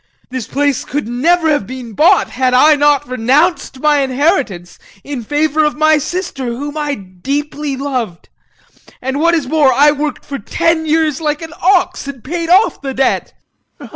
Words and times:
This 0.31 0.47
place 0.47 0.83
could 0.83 1.07
never 1.07 1.47
have 1.47 1.67
been 1.67 1.93
bought 1.93 2.31
had 2.31 2.55
I 2.55 2.73
not 2.75 3.07
renounced 3.07 3.81
my 3.81 3.99
inheritance 3.99 4.79
in 5.03 5.23
favour 5.23 5.63
of 5.63 5.75
my 5.75 5.99
sister, 5.99 6.45
whom 6.45 6.75
I 6.75 6.95
deeply 6.95 7.75
loved 7.77 8.27
and 8.99 9.19
what 9.19 9.35
is 9.35 9.45
more, 9.45 9.71
I 9.71 9.91
worked 9.91 10.25
for 10.25 10.39
ten 10.39 10.87
years 10.87 11.21
like 11.21 11.43
an 11.43 11.53
ox, 11.61 12.07
and 12.07 12.23
paid 12.23 12.49
off 12.49 12.81
the 12.81 12.95
debt. 12.95 13.33